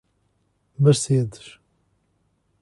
[0.79, 1.61] Mercedes